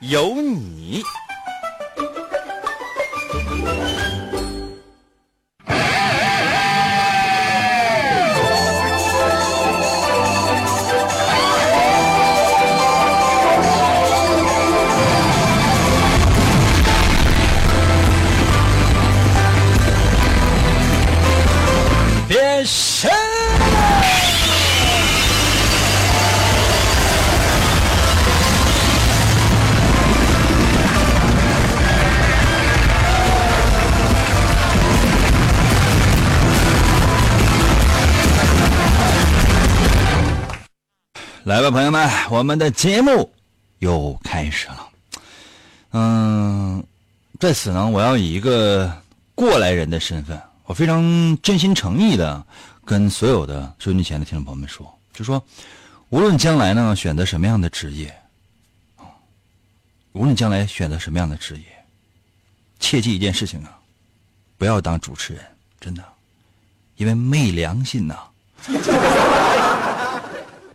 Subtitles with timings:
[0.00, 1.02] 有你。
[41.70, 43.30] 朋友们，我们的节目
[43.80, 44.88] 又开始了。
[45.92, 46.82] 嗯，
[47.38, 48.90] 在此呢，我要以一个
[49.34, 52.42] 过来人的身份，我非常真心诚意的
[52.84, 55.42] 跟所有的收音机前的听众朋友们说，就说，
[56.08, 58.14] 无论将来呢选择什么样的职业，
[60.12, 61.64] 无论将来选择什么样的职业，
[62.80, 63.78] 切记一件事情啊，
[64.56, 65.44] 不要当主持人，
[65.80, 66.02] 真的，
[66.96, 68.16] 因为昧良心呐。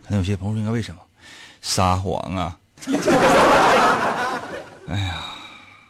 [0.03, 1.01] 可能有些朋友应该为什么
[1.61, 2.57] 撒谎啊？
[4.89, 5.23] 哎呀，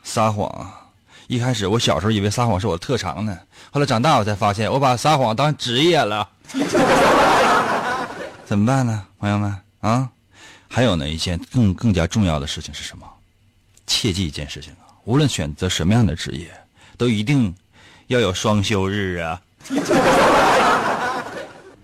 [0.03, 0.79] 撒谎啊！
[1.27, 3.35] 一开始我小时候以为撒谎是我的特长呢，
[3.71, 6.29] 后来长大我才发现我把撒谎当职业了。
[8.45, 10.09] 怎么办呢，朋友们啊？
[10.69, 13.07] 还有呢，一件更更加重要的事情是什么？
[13.87, 16.51] 切记一件事情啊，无论选择什么样的职业，
[16.97, 17.53] 都一定
[18.07, 19.41] 要有双休日啊。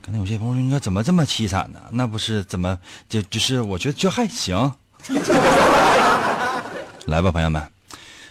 [0.10, 1.80] 可能有些朋友说应该怎么这么凄惨呢？
[1.92, 2.76] 那不是怎么
[3.08, 4.58] 就就是我觉得就还行。
[7.06, 7.62] 来吧，朋友们，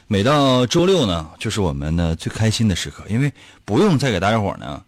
[0.08, 3.32] 每到周六呢，就是我们的最开心的时刻，因为
[3.64, 4.82] 不用再给大家伙呢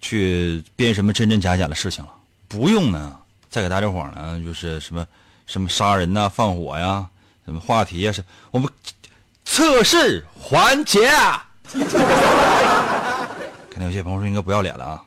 [0.00, 2.10] 去编什么真真假假的事情了，
[2.46, 3.16] 不用呢
[3.50, 5.04] 再给大家伙呢就是什么
[5.44, 7.04] 什么杀人呐、放火呀、
[7.46, 8.22] 什么话题呀，是
[8.52, 8.70] 我们
[9.44, 11.10] 测试环节。
[11.74, 11.80] 可
[13.80, 15.02] 能有些朋友说应该不要脸了啊。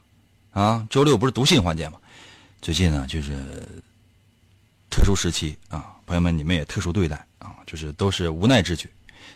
[0.52, 1.98] 啊，周六不是读信环节吗？
[2.62, 3.38] 最近呢，就是
[4.90, 8.90] 特殊时期啊，朋友们你们也特殊对待啊，就是都是无奈之举，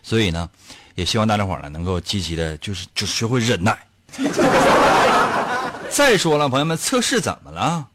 [0.04, 0.50] 所以呢，
[0.96, 3.78] 也希望大家伙呢能够积极的，就是就学会忍耐。
[5.90, 7.88] 再说了，朋友们，测试怎么了？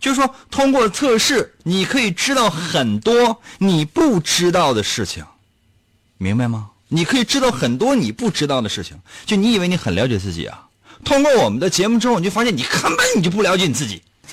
[0.00, 5.24] 就是说，通过测试，你可以知道很多你不知道的事情，
[6.16, 6.70] 明白吗？
[6.88, 10.66] 你可以知道很多你不知道的事情，就你以为你很了解自己啊。
[11.04, 14.02] 通过我们的节目之后，你就发现你根本你就不了解你自己。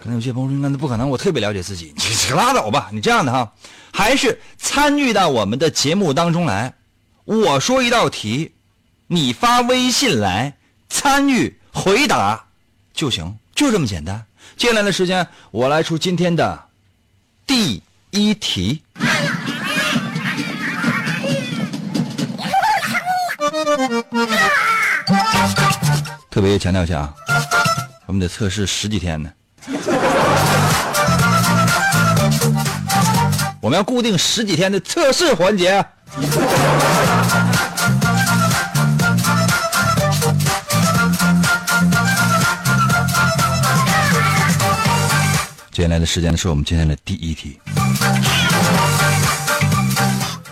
[0.00, 1.92] 可能有些朋友说：“那不可能，我特别了解自己。
[2.00, 3.52] ”你拉倒吧，你这样的哈，
[3.92, 6.72] 还是参与到我们的节目当中来。
[7.24, 8.52] 我说一道题，
[9.08, 10.56] 你发微信来
[10.88, 12.46] 参与回答
[12.94, 14.24] 就行，就这么简单。
[14.56, 16.64] 接下来的时间，我来出今天的
[17.46, 18.82] 第一题。
[26.40, 27.14] 特别强调一下啊，
[28.06, 29.30] 我们得测试十几天呢。
[33.60, 35.84] 我们要固定十几天的测试环节。
[45.70, 47.60] 接下来的时间，是我们今天的第一题。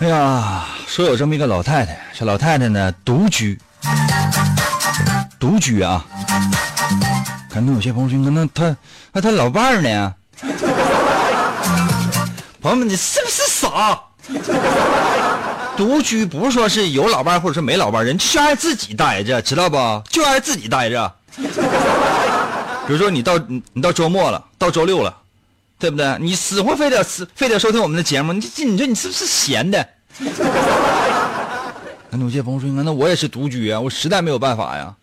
[0.01, 3.57] 哎呀，说有这么一个老太太，这老太太呢独居。
[5.39, 6.05] 独居啊，
[7.49, 8.75] 可能有些朋友说，那他
[9.13, 10.13] 那他老伴儿呢？
[12.61, 13.97] 朋友们，你是不是傻？
[15.77, 19.77] 独居不是说是有老伴或者是没老伴，人就爱自己待着，知道不？
[20.09, 21.09] 就爱自己待着。
[21.37, 23.39] 比如说你到
[23.73, 25.15] 你到周末了，到周六了，
[25.79, 26.17] 对不对？
[26.19, 29.87] 你死活非得死非得收听我们的节目，你这你说你是不是闲的？
[32.11, 34.93] 那有些朋友说，那我也是独居啊，我实在没有办法呀。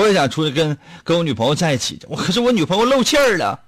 [0.00, 3.60] 我也想出去跟跟我女朋友在一起，我可是我女朋友漏气儿了。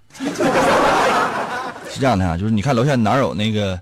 [1.90, 3.78] 是这样的啊，就是你看楼下哪有那个，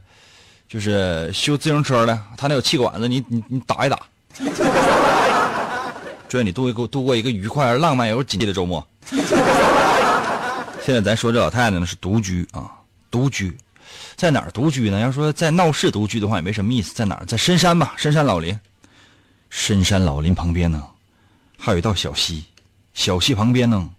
[0.69, 4.01] 就是修自行车的，他那有气管子，你你你打一打。
[6.29, 8.85] 祝愿你度过度过一个愉快而浪漫又紧急的周末。
[10.83, 12.71] 现在咱说这老太太呢是独居啊，
[13.11, 13.57] 独居，
[14.17, 14.99] 在哪儿独居呢？
[14.99, 16.93] 要说在闹市独居的话，也没什么意思。
[16.95, 17.25] 在哪儿？
[17.27, 18.59] 在深山吧，深山老林。
[19.51, 20.83] 深山老林旁边呢，
[21.61, 22.43] 还有一道小溪，
[22.95, 23.91] 小溪旁边呢，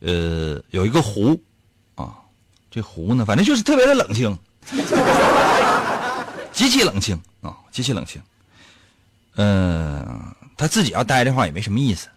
[0.00, 1.40] 呃，有一个湖，
[1.94, 2.14] 啊，
[2.68, 4.36] 这湖呢，反正就是特别的冷清，
[6.52, 8.20] 极其冷清啊，极其冷清。
[9.36, 12.08] 嗯，他自己要待的话也没什么意思，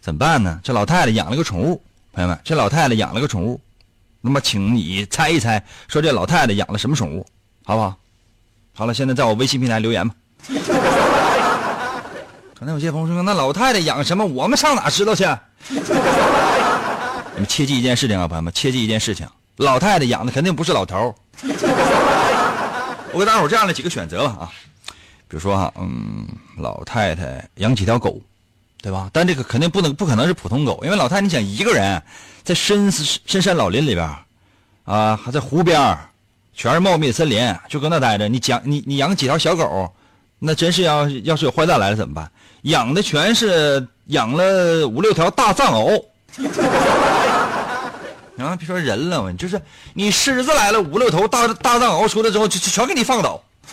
[0.00, 0.58] 怎么办呢？
[0.64, 1.82] 这老太太养了个宠物，
[2.14, 3.60] 朋友们，这老太太养了个宠物，
[4.22, 7.26] 那么请你猜一猜，说这老太太养了什么宠物，
[7.64, 7.96] 好不好？
[8.72, 10.14] 好了，现在在我微信平台留言吧。
[12.58, 14.24] 可能有些朋友说：“那老太太养什么？
[14.24, 15.24] 我们上哪知道去？”
[15.68, 21.14] 你们切记一件事情啊，朋友们，切记一件事情：老太太养的肯定不是老头
[23.12, 24.48] 我给大伙这样的几个选择吧啊，
[25.28, 26.26] 比如说哈，嗯，
[26.56, 28.18] 老太太养几条狗，
[28.80, 29.10] 对吧？
[29.12, 32.02] 但这个肯定不能不可能是普通狗，因为老太太你想一个人
[32.42, 34.08] 在深深山老林里边
[34.84, 35.98] 啊，还在湖边
[36.54, 38.28] 全是茂密的森林，就搁那待着。
[38.28, 39.92] 你讲你你养几条小狗，
[40.38, 42.30] 那真是要要是有坏蛋来了怎么办？
[42.66, 46.04] 养的全是养了五六条大藏獒，
[48.38, 49.60] 啊，别说人了，就是
[49.94, 53.40] 你狮子来了，五六头大大藏獒出来之后，就全给你放倒。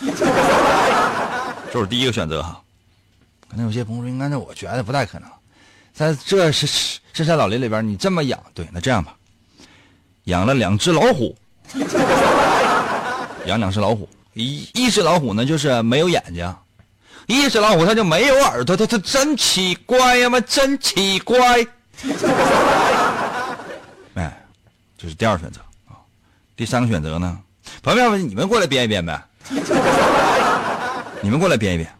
[1.72, 2.60] 这是第一个选择哈。
[3.48, 5.28] 可能有些朋友说，应该那我觉得不太可能，
[5.92, 6.66] 在这是
[7.12, 9.16] 深山老林里边，你这么养，对，那这样吧，
[10.24, 11.36] 养了两只老虎，
[13.46, 16.54] 养两只老虎，一一只老虎呢就是没有眼睛。
[17.26, 21.66] 一只老虎，它就没有耳朵，它它真奇怪呀嘛，真奇怪。
[24.14, 24.44] 哎，
[24.98, 25.96] 这是第二选择啊。
[26.56, 27.38] 第三个选择呢，
[27.82, 29.22] 朋友们，你们过来编一编呗。
[31.22, 31.90] 你们过来编一编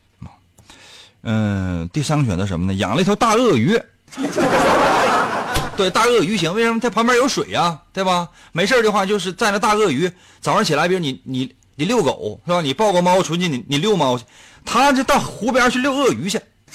[1.23, 2.75] 嗯，第三个选择什么呢？
[2.75, 3.81] 养了一条大鳄鱼。
[5.77, 6.79] 对，大鳄鱼行，为什么？
[6.79, 8.29] 它旁边有水呀，对吧？
[8.53, 10.09] 没事的话，就是在那大鳄鱼
[10.41, 12.61] 早上起来，比如你你你遛狗是吧？
[12.61, 14.25] 你抱个猫出去，你你遛猫去。
[14.65, 16.41] 他就到湖边去遛鳄鱼去，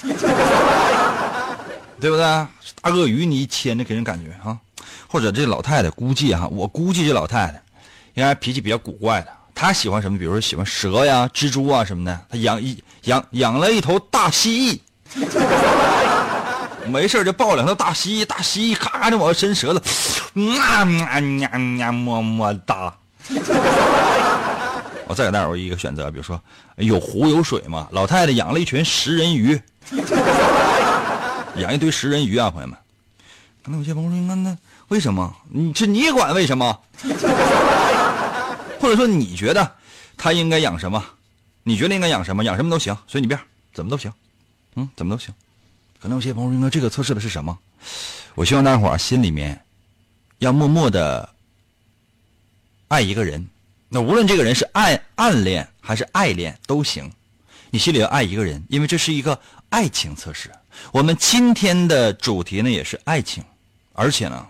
[2.00, 2.24] 对不对？
[2.82, 4.56] 大鳄鱼你一牵着给人感觉啊，
[5.08, 7.60] 或者这老太太估计哈，我估计这老太太
[8.14, 9.28] 应该脾气比较古怪的。
[9.54, 10.16] 她喜欢什么？
[10.18, 12.20] 比如说喜欢蛇呀、蜘蛛啊什么的。
[12.30, 14.80] 她养一养养了一头大蜥
[15.14, 15.26] 蜴，
[16.86, 19.80] 没事就抱两条大蜥蜴，大蜥蜴咔就往伸舌头，
[20.60, 21.20] 啊啊
[21.50, 22.94] 啊啊么么哒。
[25.10, 26.40] 我再给大伙一个选择，比如说
[26.76, 29.60] 有湖有水嘛，老太太养了一群食人鱼，
[31.58, 32.78] 养一堆食人鱼啊，朋友们。
[33.64, 35.36] 可能有些朋友说：“那那为什么？
[35.48, 36.80] 你这你管为什么？
[38.78, 39.68] 或者说你觉得
[40.16, 41.04] 他应该养什么？
[41.64, 42.44] 你觉得应该养什么？
[42.44, 43.36] 养什么都行，随你便，
[43.74, 44.12] 怎么都行，
[44.76, 45.34] 嗯，怎么都行。
[46.00, 47.58] 可能有些朋友说：这个测试的是什么？
[48.36, 49.60] 我希望大伙心里面
[50.38, 51.28] 要默默的
[52.86, 53.44] 爱一个人。”
[53.92, 57.10] 那无论这个人是暗暗恋还是爱恋都行，
[57.70, 59.38] 你心里要爱一个人，因为这是一个
[59.68, 60.48] 爱情测试。
[60.92, 63.42] 我们今天的主题呢也是爱情，
[63.92, 64.46] 而且呢，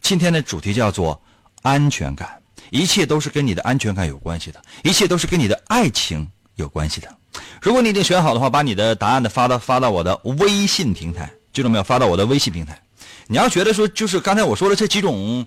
[0.00, 1.20] 今天的主题叫做
[1.62, 2.40] 安全感，
[2.70, 6.24] 一切都是跟你的安全感有关系的，一切都是跟你的爱情
[6.54, 7.12] 有关系的。
[7.60, 11.82] 如果你已经选好的话，把你的答案呢发到发到我的微信平台，记住没有？
[11.82, 12.80] 发到我的微信平台。
[13.26, 15.44] 你要觉得说就是刚才我说的这几种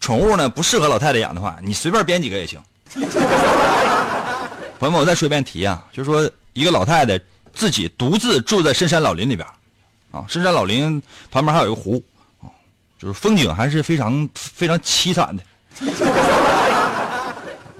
[0.00, 2.60] 宠物呢不适合老太太养的话，你随便编几个也行。
[4.78, 7.18] 朋友们，我再说一遍题啊，就是说一个老太太
[7.54, 9.46] 自己独自住在深山老林里边，
[10.10, 11.00] 啊，深山老林
[11.30, 12.02] 旁边还有一个湖，
[12.40, 12.50] 啊
[12.98, 15.42] 就是风景还是非常非常凄惨的。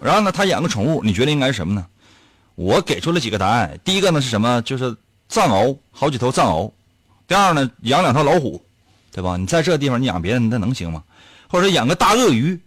[0.00, 1.86] 然后呢，他养个宠物，你觉得应该是什么呢？
[2.54, 4.60] 我给出了几个答案，第一个呢是什么？
[4.62, 4.96] 就是
[5.28, 6.70] 藏獒，好几头藏獒。
[7.26, 8.64] 第二呢，养两条老虎，
[9.10, 9.36] 对吧？
[9.36, 11.02] 你在这地方你养别的，那能行吗？
[11.48, 12.58] 或者养个大鳄鱼。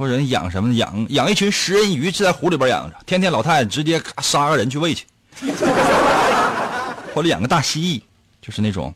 [0.00, 0.72] 或者养什么？
[0.72, 5.04] 养养一群食人鱼，就在湖里边养着，天天老太太直接杀个人去喂去。
[7.14, 8.00] 或者养个大蜥蜴，
[8.40, 8.94] 就是那种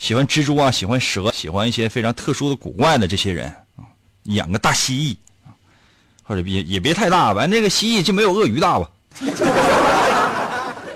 [0.00, 3.46] 喜欢蜘蛛啊、喜欢蛇、喜欢一些非常特殊的古怪的这些人
[3.76, 3.86] 啊，
[4.24, 5.16] 养个大蜥蜴
[6.24, 8.90] 或者也也别太大吧，那个蜥蜴就没有鳄鱼大吧。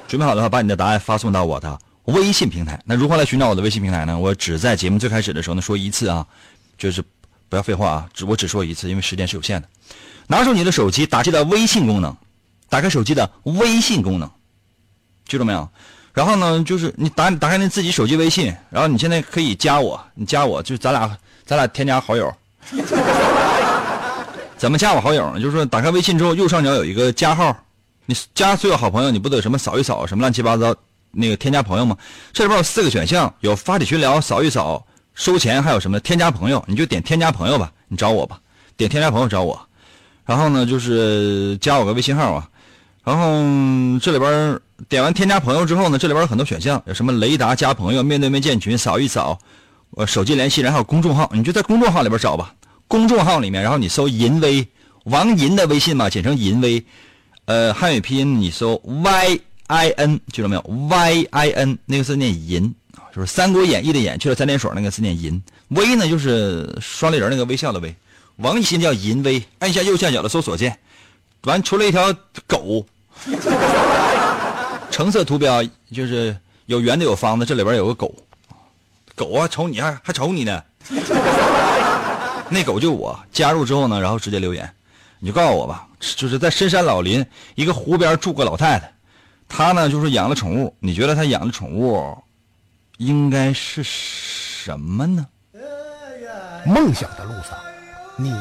[0.09, 2.83] 准备好的话，把你的答案发送到我的微信平台。
[2.85, 4.19] 那如何来寻找我的微信平台呢？
[4.19, 6.27] 我只在节目最开始的时候呢说一次啊，
[6.77, 7.01] 就是。
[7.49, 8.09] 不要废话啊！
[8.13, 9.69] 只我只说一次，因为时间是有限的。
[10.27, 12.17] 拿出你的手机，打开的微信功能，
[12.69, 14.29] 打开手机的微信功能，
[15.29, 15.69] 记住没有？
[16.13, 22.35] 然后呢，就是你打打开你自己手机微信，然后你现在可以加我，你加我就咱俩咱俩添加好友。
[24.57, 25.39] 怎么加我好友？
[25.39, 27.55] 就是说打开微信之后，右上角有一个加号，
[28.07, 30.75] 你加所有好朋友，你不得什么扫一扫什么乱七八糟
[31.13, 31.95] 那个添加朋友吗？
[32.33, 34.86] 这里边有四个选项，有发起群聊、扫一扫。
[35.17, 35.99] 收钱还有什么？
[35.99, 38.39] 添加朋友，你就点添加朋友吧，你找我吧，
[38.77, 39.61] 点添加朋友找我。
[40.25, 42.49] 然后呢，就是加我个微信号啊。
[43.03, 49.39] 然后这里边点完添加朋友之后呢，这里边有很多选项，有什么雷达加朋友、面对面建群、扫一扫，
[49.91, 52.55] 我手机联系人，还有公众号，你就在公众号里边找吧。
[52.87, 54.67] 公众号里面，然后你搜“银威”
[55.07, 56.85] 王银的微信嘛，简称“银威”。
[57.47, 62.75] 呃，汉语拼音你搜 “y i n”，记住没有？“y i n” 那个字念“银”，
[63.17, 65.43] 就是《三国演义》的“演”去了三点水那个字念“银”。
[65.69, 67.97] 威呢，就是双立人那个微笑的“威”。
[68.37, 70.79] 王银叫银威，按下右下角的搜索键，
[71.45, 72.15] 完出了一条
[72.47, 72.85] 狗。
[74.93, 78.15] 橙色图标就是有圆的有方的，这里边有个狗，
[79.15, 80.63] 狗啊瞅你还还瞅你呢，
[82.51, 84.71] 那狗就我加入之后呢，然后直接留言，
[85.21, 88.93] 你就告诉我吧，就是在深山老林一个湖边住个老太太，
[89.49, 91.95] 她呢就是养了宠物，你觉得她养的宠物
[92.99, 95.27] 应该是什么呢？
[96.65, 97.59] 梦想的路上，
[98.17, 98.33] 你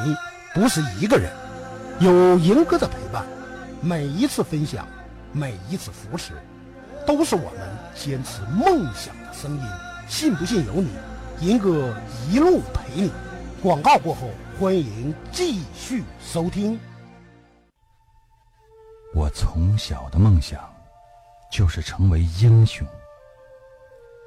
[0.53, 1.31] 不是一个人，
[1.99, 3.25] 有银哥的陪伴。
[3.81, 4.87] 每一次分享，
[5.31, 6.33] 每一次扶持，
[7.05, 7.59] 都是我们
[7.93, 9.63] 坚持梦想的声音。
[10.07, 10.89] 信不信由你，
[11.41, 11.93] 银哥
[12.31, 13.11] 一路陪你。
[13.61, 16.79] 广告过后，欢迎继续收听。
[19.13, 20.59] 我从小的梦想
[21.51, 22.87] 就是成为英雄，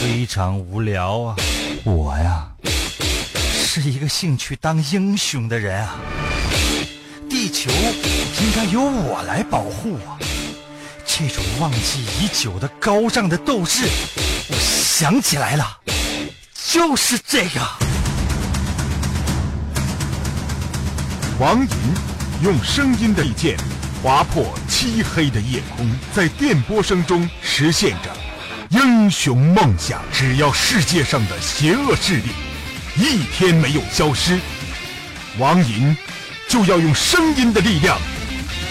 [0.00, 1.36] 非常无聊啊！
[1.82, 2.46] 我呀，
[3.42, 5.96] 是一个兴趣当英雄的人啊。
[7.28, 10.14] 地球应该由我来保护啊！
[11.04, 13.88] 这种忘记已久的高尚的斗志，
[14.48, 15.78] 我想起来了，
[16.54, 17.60] 就是这个。
[21.40, 21.68] 王银
[22.44, 23.56] 用声音的利剑
[24.00, 28.16] 划破漆黑的夜空，在电波声中实现着
[28.70, 30.02] 英雄梦想。
[30.12, 32.30] 只要世界上的邪恶势力
[32.96, 34.38] 一天没有消失，
[35.38, 35.96] 王银。
[36.48, 37.98] 就要用声音的力量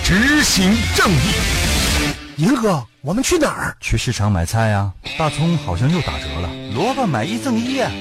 [0.03, 2.37] 执行正义。
[2.37, 3.77] 银哥，我们去哪儿？
[3.79, 4.91] 去市场买菜呀。
[5.15, 7.91] 大葱好像又打折了，萝卜买一赠一啊。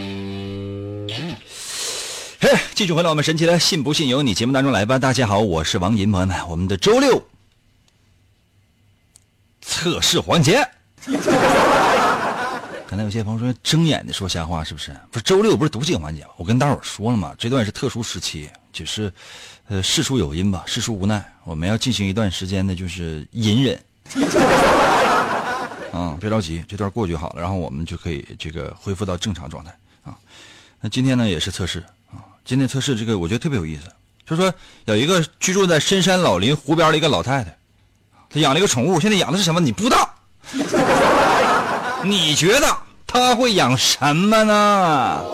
[2.40, 4.98] 嘿，继续回到我们神奇的“信不信由你”节目当中来吧。
[4.98, 7.22] 大家好，我是王银，朋友们，我们的周六
[9.60, 10.66] 测试环节。
[12.88, 14.94] 刚才有些朋友说睁眼的说瞎话，是不是？
[15.10, 16.30] 不是周六不是读经环节吗？
[16.36, 19.12] 我跟大伙说了嘛，这段是特殊时期，就是。
[19.68, 23.76] 呃，事出有因吧，事出无奈，我们要进行一段时间的，就是隐忍。
[25.90, 30.16] 啊， 别着急，这段过去好了，然后我们就可以这个恢复到正常状态啊。
[30.80, 31.80] 那今天呢也是测试
[32.12, 33.88] 啊，今天测试这个我觉得特别有意思，
[34.24, 37.58] 就是说有一个居住在深山老林湖边的一个老太太，
[38.30, 39.58] 她养了一个宠物，现在养的是什么？
[39.58, 40.08] 你不知道？
[42.08, 42.66] 你觉得
[43.06, 45.24] 他会养什么呢？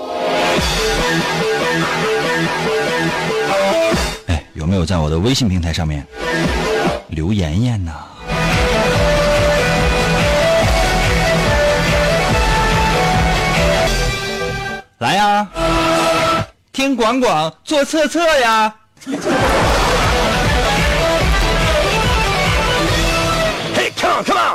[4.28, 6.06] 哎有没有在我的微信平台上面
[7.08, 7.92] 留言言呢？
[14.98, 15.46] 来呀，
[16.72, 18.74] 听广广做测测呀！
[23.74, 24.51] 嘿，come on come on！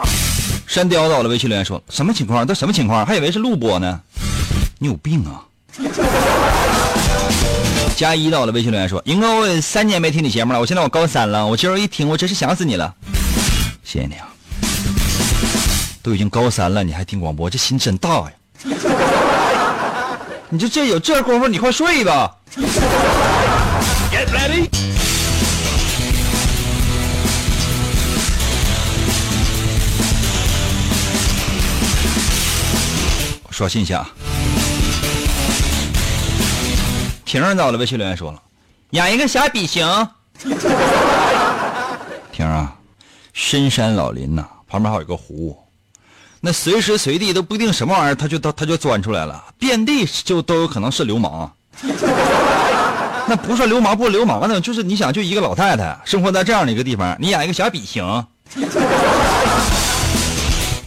[0.67, 2.45] 山雕到了微信留言说：“什么情况？
[2.45, 3.05] 这什么情况？
[3.05, 4.01] 还以为是录播呢，
[4.79, 5.41] 你有病啊！”
[7.95, 12.93] 加一到了微信留言说：“英哥，我三年没听你节目了，我现在我高三了，我今儿一听，我真是想死你了。
[13.83, 14.27] 谢谢你啊，
[16.03, 18.31] 都已经高三了，你还听广播，这心真大呀！
[20.49, 22.35] 你就这有这功夫，你快睡吧。
[24.11, 24.86] Get ready。
[33.57, 34.07] 刷信息啊。”
[37.25, 38.39] 婷儿到了，微信留言说了，
[38.91, 40.07] 养一个小比熊。
[42.31, 42.75] 婷儿啊，
[43.33, 45.57] 深山老林呐，旁边还有一个湖，
[46.39, 51.51] 那随时随地都不一定什么玩意儿，他就他他就钻出来了，遍地就都有可能是流氓。
[53.29, 58.23] 那不是流氓不流氓的，就是你想，就一个老太太生活在这样的一个地方，你养一个小比熊。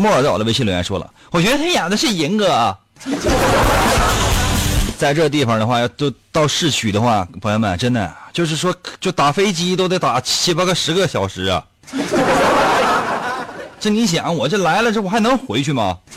[0.00, 2.74] 莫尔在我的微信留言说了，我觉得他演的是银哥。
[4.96, 11.62] 在这地方的话，要都到市区的话，朋友们，真的就是说，就打飞机都得打七八个、十个小时啊。
[13.78, 15.98] 这你想，我这来了，这我还能回去吗？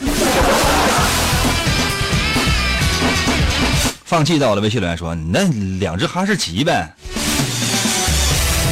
[4.04, 5.44] 放弃在我的微信留言说：“你那
[5.78, 6.90] 两只哈士奇呗。”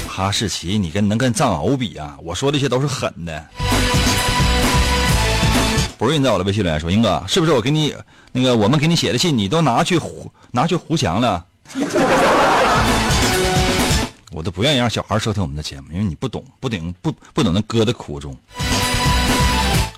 [0.08, 2.16] 哈士奇，你跟能跟藏獒比啊？
[2.22, 3.44] 我说这些都是狠的。
[6.02, 7.94] 不是你在我的微信里面说：“英哥，是不是我给你
[8.32, 11.46] 那个我们给你写的信，你都拿去糊拿去糊墙了？”
[14.32, 18.36] 我都不愿意让小孩收听我们的节目，因为你不懂，不顶不不懂那哥的苦衷。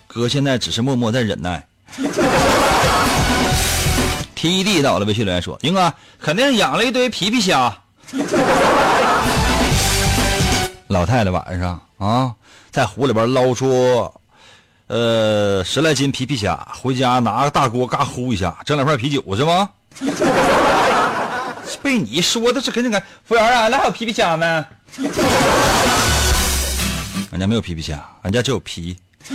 [0.06, 1.66] 哥现在只是默默在忍耐。
[4.36, 7.74] TED 到了微信留言说：“英哥肯定养了一堆皮皮虾。”
[10.88, 12.34] 老太太晚上啊，
[12.70, 14.12] 在湖里边捞出
[14.94, 19.68] 呃十来斤皮皮虾，回家拿个大锅嘎呼一下，整两块啤酒是吗？
[21.82, 24.64] 被你说的是跟这个服务员啊，那还有皮皮虾呢？
[27.32, 28.96] 俺家没有皮皮虾，俺家只有皮。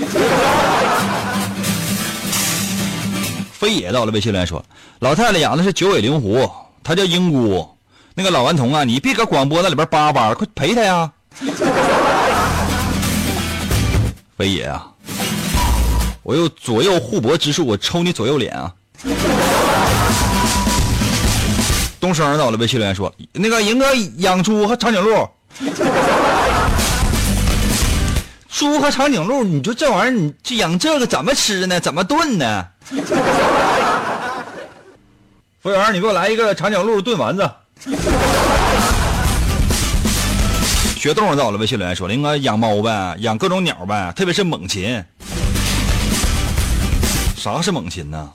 [3.52, 4.64] 飞野到了微信留言说
[5.00, 6.50] ：“老太太养的是九尾灵狐，
[6.82, 7.70] 它叫英姑。
[8.16, 11.12] 那个老顽童啊，你别搁广播那里边叭叭，快陪他呀！”
[14.38, 14.88] 飞野啊，
[16.30, 18.72] 我有左右互搏之术，我抽你左右脸啊！
[22.00, 25.10] 东升到了微信留言说：“那个赢哥养猪和长颈鹿。”
[28.48, 31.80] 猪和长颈鹿，你说这玩意儿，你就养这个怎么吃呢？
[31.80, 32.64] 怎么炖呢？
[35.64, 37.50] 服务员，你给我来一个长颈鹿炖丸子。
[40.96, 45.04] 学动到了，微信留言说：“林哥养猫呗，养各种鸟呗，特别是猛禽。
[47.40, 48.30] 啥是猛禽呢？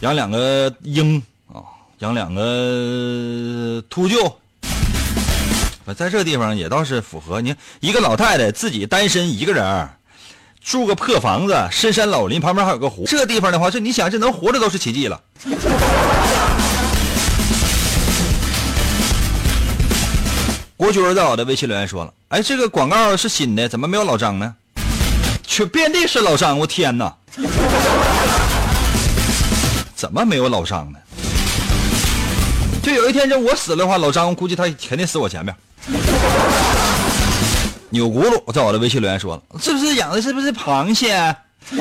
[0.00, 1.20] 养两个鹰
[1.52, 1.58] 啊，
[1.98, 4.32] 养两个秃鹫。”
[5.96, 9.88] 在这地方也倒是符合你看一个老太太自己单身一个人，
[10.64, 13.04] 住个破房子，深山老林旁边还有个湖。
[13.06, 15.20] 这地方的话，这你想这能活着都是奇迹了。
[20.76, 24.54] 国军在我的微信留言说了：“哎，这个广告是新的，怎么没有老张呢？
[25.44, 27.14] 却遍地是老张，我天哪！
[29.94, 30.98] 怎么没有老张呢？
[32.82, 35.54] 就有一天这我死了的话，老张估计他肯定死我前面。
[37.90, 41.14] ”扭轱辘在我的微信留言说了：“是不是养的是不是螃蟹？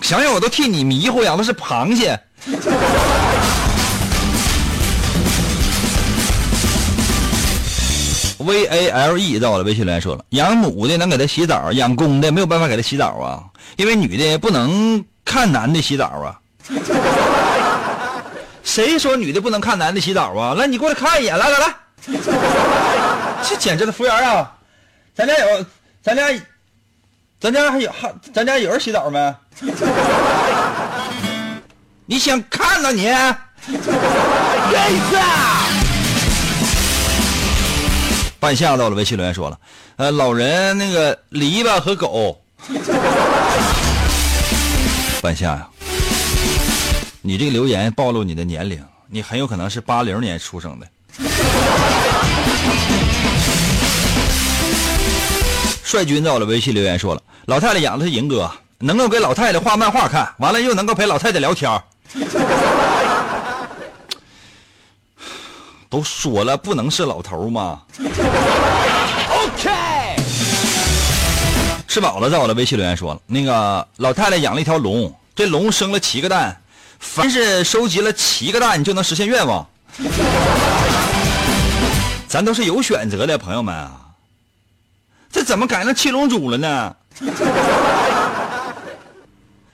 [0.00, 2.18] 想想我都替你迷糊，养的是螃蟹。”
[8.48, 13.44] V A L E 在我的微信留言说了：“养母的能给他洗澡，养公的没有办法给他洗澡啊，
[13.76, 16.40] 因为女的不能看男的洗澡啊。
[18.64, 20.54] 谁说女的不能看男的洗澡啊？
[20.54, 21.74] 来，你过来看一眼，来来来。”
[23.46, 24.50] 这简直的服务员啊！
[25.14, 25.64] 咱家有，
[26.02, 26.22] 咱家，
[27.38, 29.34] 咱家还有还，咱家有人洗澡没？
[32.06, 33.12] 你想看呢你？
[38.40, 39.58] 半夏到了，微信留言说了，
[39.96, 42.40] 呃，老人那个篱笆和狗。
[45.20, 45.66] 半夏呀，
[47.20, 50.86] 你这个留言暴露你的年龄，你很有可能是八零年出生的。
[55.82, 58.48] 帅军到了微信留言说了：“老太太养的是银哥，
[58.78, 61.68] 能够给老太太画漫画看，完了又能够陪老太太聊天。
[65.88, 67.82] 都说了不能是老头吗？
[69.44, 69.70] OK。
[71.86, 76.60] 吃饱了，在我的微信留言说了：那个老太太养了一条龙，这龙生了七个蛋，
[76.98, 79.66] 凡是收集了七个蛋，你就能实现愿望。
[82.28, 83.92] 咱都是有选择的朋友们啊，
[85.32, 86.94] 这怎么改成七龙珠了呢？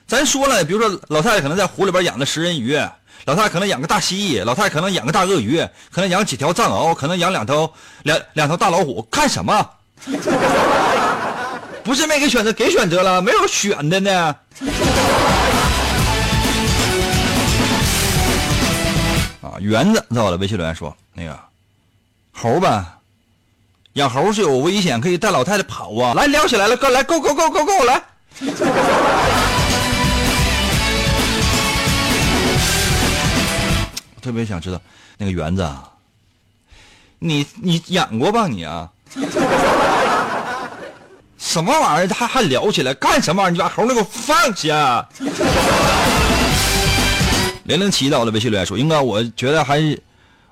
[0.07, 2.79] 咱说了，比如说老太太可能在湖里边养的食人鱼，
[3.25, 5.57] 老太太可能养个大蜥蜴，老太太可能养个大鳄鱼，
[5.91, 9.67] 可能养几条藏獒，可能养两头两两头大老虎，干什么？
[11.83, 14.35] 不是没给选择，给选择了，没有选的呢。
[19.41, 21.35] 啊，园子在我的微信留言说那个。
[22.31, 22.97] 猴吧，
[23.93, 26.13] 养猴是有危险，可以带老太太跑啊！
[26.13, 28.03] 来撩起来了，哥来，go go go go go 来！
[34.25, 34.81] 特别想知道
[35.19, 35.87] 那个园子啊，
[37.19, 38.89] 你你养过吧你啊？
[41.37, 42.13] 什么玩意儿？
[42.15, 43.55] 还还聊起来干什么玩意儿？
[43.55, 45.07] 你把猴那给我放下！
[47.65, 50.01] 零零七到了微信留言说：“英哥，我觉得还是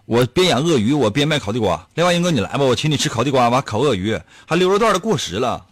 [0.05, 1.83] 我边养鳄鱼，我边卖烤地瓜。
[1.95, 5.65] 另外，英哥你来吧，我请你吃烤地瓜吧，烤鳄鱼，还溜肉段的过时了。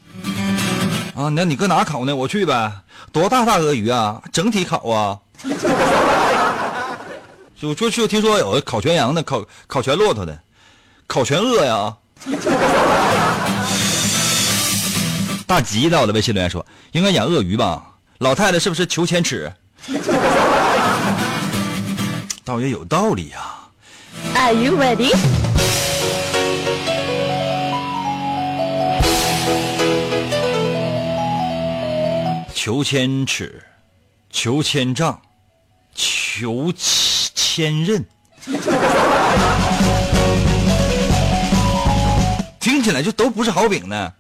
[1.15, 2.15] 啊，那你搁哪烤呢？
[2.15, 2.71] 我去呗。
[3.11, 4.19] 多大大鳄鱼啊？
[4.33, 5.19] 整体烤啊？
[7.61, 10.39] 就就就听说有烤全羊的，烤烤全骆驼的，
[11.05, 11.95] 烤全鳄呀。”
[15.45, 17.83] 大吉在我的微信留言说：“应该养鳄鱼吧？
[18.17, 19.53] 老太太是不是求千尺？”
[22.43, 23.59] 倒也有道理呀。
[24.33, 25.13] Are you ready？
[32.55, 33.63] 求千尺，
[34.31, 35.21] 求千丈，
[35.93, 37.10] 求千
[37.41, 38.03] 千仞，
[42.59, 44.13] 听起来就都不是好饼呢。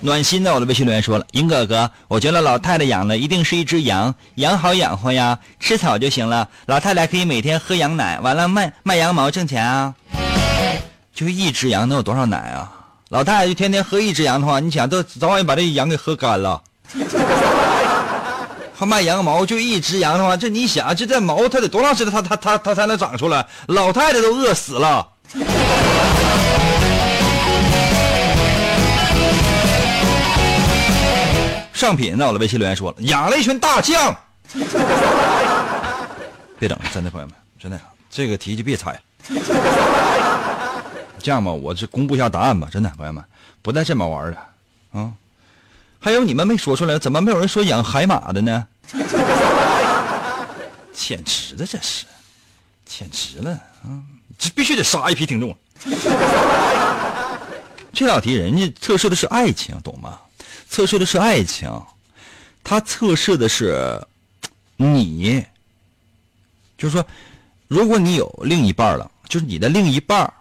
[0.00, 6.48] 暖心的我的微信留言说了：“英哥哥，我觉得老太太养的一定是一只羊，羊好养活呀，吃草就行了。
[6.64, 9.94] 老太太可以每天喝羊奶，完了卖卖羊毛挣钱啊。
[11.14, 12.72] 就一只羊能有多少奶啊？
[13.10, 16.62] 老太太就天天喝一只羊的话，你想都早晚把这羊给喝干了。
[18.84, 23.46] 卖羊毛，就一只羊的话，这你想，这这毛它得多长时间它它它它才能长出来？
[23.68, 25.08] 老太太都饿死了。”
[31.72, 34.16] 上品在我的微信留言说了，养了一群大象。
[36.58, 39.00] 别整了，真的朋友们，真的这个题就别猜了。
[41.18, 43.22] 这样吧，我这公布一下答案吧，真的朋友们，
[43.60, 44.38] 不带这么玩的
[44.98, 45.12] 啊。
[45.98, 48.66] 还有你们没说出来，怎么没有人说养海马的呢？
[50.92, 52.04] 简直了，这是，
[52.84, 53.50] 简直了
[53.82, 54.02] 啊！
[54.38, 55.56] 这必须得杀一批听众。
[57.92, 60.18] 这道题人家测试的是爱情，懂吗？
[60.68, 61.70] 测试的是爱情，
[62.62, 64.00] 他测试的是
[64.76, 65.44] 你，
[66.76, 67.06] 就是说，
[67.68, 70.32] 如果你有另一半了，就是你的另一半，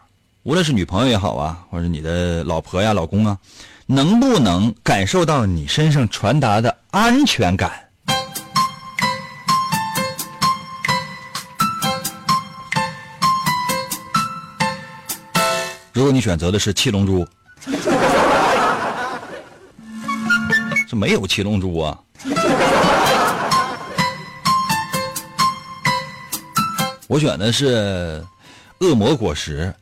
[0.44, 3.38] 无论是女朋友也好啊，或者你的老婆呀、老公啊，
[3.86, 7.83] 能不能感受到你身上传达的安全感？
[15.94, 17.26] 如果你选择的是七龙珠。
[20.90, 21.98] 这没有七龙珠啊！
[27.08, 28.24] 我选的是
[28.80, 29.74] 恶魔果实，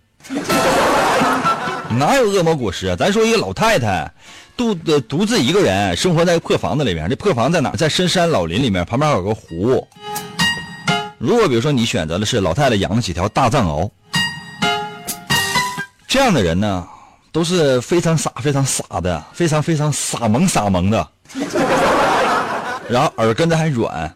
[1.90, 2.96] 哪有恶魔果实啊？
[2.96, 4.10] 咱说一个老太太，
[4.56, 7.76] 独呃独自一个人生活在破房子里面，这破房在哪？
[7.76, 9.88] 在深山老林里面，旁边还有个湖。
[11.18, 13.90] 如果比如说你选择的是老太太养了几条大藏獒，
[16.12, 16.86] 这样的人呢？
[17.32, 21.08] 都是非常傻、非常傻的，非常非常傻萌傻萌的，
[22.90, 24.14] 然后耳根子还软，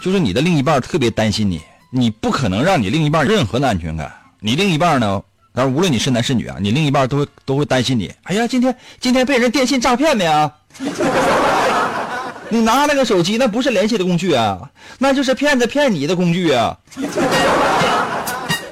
[0.00, 4.08] 就是你的另一半特别担心你，你不可能让你另一半任何的安全感。
[4.38, 5.20] 你另一半呢，
[5.52, 8.14] 但是无论你是男是女啊，你另一半都会都会担心你。
[8.22, 10.48] 哎呀，今天今天被人电信诈骗没啊？
[12.50, 16.78] 你拿那个手机，那不是联系的工具啊，那就是骗子骗你的工具啊。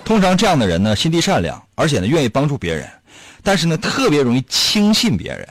[0.05, 2.89] 通常这样的人呢，心地善良，而且呢愿意帮助别人，
[3.43, 5.49] 但是呢特别容易轻信别人，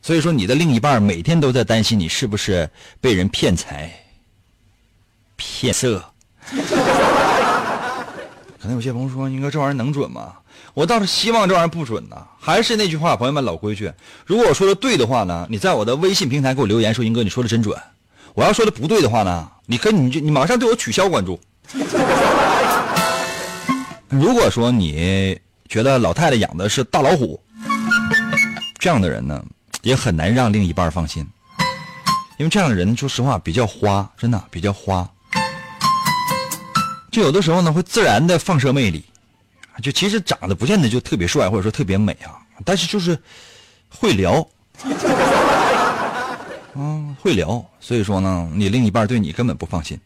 [0.00, 2.68] 所以说你的另一半每天都在担心你是不是
[3.00, 3.92] 被人骗财、
[5.36, 6.02] 骗色。
[8.58, 10.34] 可能有些朋友说：“应该这玩意儿能准吗？”
[10.74, 12.16] 我倒是希望这玩意儿不准呢。
[12.38, 13.92] 还是那句话，朋友们老规矩，
[14.26, 17.78] 如果我说的对的话呢，你在我的微信平台给我留言说：“英哥，你说的真准。”
[18.34, 21.40] 我要说的不对的话呢，你跟你就你马上对我取消关注。
[24.10, 27.40] 如果说你觉得老太太养的是大老虎，
[28.76, 29.40] 这样的人呢，
[29.82, 31.24] 也很难让另一半放心，
[32.36, 35.08] 因为这样的人说实话比较花，真的比较花，
[37.12, 39.04] 就有的时候呢会自然的放射魅力，
[39.80, 43.16] 就其实长得不见得就特别帅或者说特别美啊，但是就是
[43.88, 44.44] 会聊，
[46.74, 49.96] 嗯，会聊，所以说呢，你另一半对你根本不放心。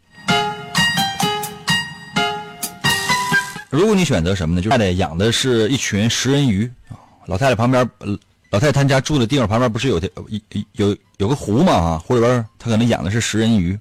[3.74, 4.62] 如果你选择什么呢？
[4.62, 6.70] 就太太养的是一群食人鱼，
[7.26, 7.84] 老太太旁边，
[8.50, 13.76] 老太太她家住的地方旁边不是有条有有有个湖嘛啊，湖里边她可能养的是食人鱼。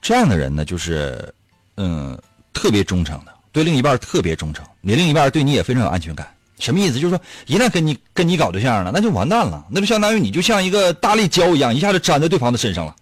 [0.00, 1.34] 这样的人呢，就是
[1.76, 2.16] 嗯
[2.52, 6.24] 特别忠诚的，对另一半特别忠诚，你另一半对你也非常有安全感。
[6.60, 7.00] 什么意思？
[7.00, 12.94] 就是说一旦跟你跟你搞对象了，那就完蛋了，那就相当于你就像一个大力胶一样，一下就粘在对方的身上了。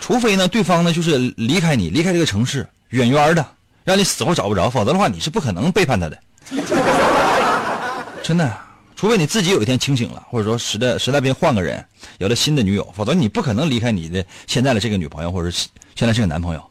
[0.00, 2.66] 除非呢，对方呢就是离开你，离开这个城市。
[2.94, 3.44] 远远的，
[3.82, 6.16] 让你死活找不着，否则的话你是不可能背叛他的。
[8.22, 8.56] 真的，
[8.94, 11.84] 除非你自己有一天清醒了，或者说实在实在不行换个人，
[12.18, 16.70] 有了新的女友，否则你不可能离开你的现在的这个女朋友，或者是现在这个男朋友，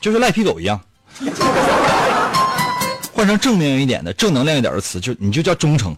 [0.00, 0.80] 就是赖皮狗一样。
[3.12, 5.94] 换成正面一点的、正能量一点的词，就你就叫忠诚。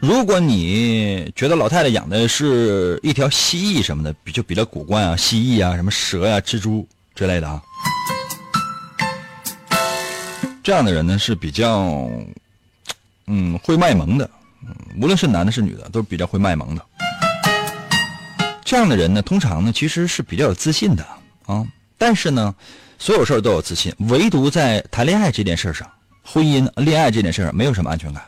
[0.00, 7.60] 如果你觉得老太太养的是一条蜥蜴什么的，比就比较古怪啊，蜥蜴啊，什么蛇呀、蜘蛛之类的啊，
[10.62, 12.08] 这样的人呢是比较，
[13.26, 14.30] 嗯，会卖萌的，
[15.00, 16.86] 无论是男的是女的，都比较会卖萌的。
[18.64, 21.04] 这样的人呢，通常呢其实是比较有自信的
[21.46, 22.54] 啊，但是呢，
[23.00, 25.90] 所有事儿都有自信，唯独在谈恋爱这件事上，
[26.22, 28.22] 婚姻、恋爱这件事上没有什么安全感。